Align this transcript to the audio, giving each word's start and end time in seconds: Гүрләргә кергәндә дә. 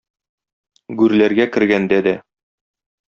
Гүрләргә 1.01 1.45
кергәндә 1.57 1.99
дә. 2.09 2.15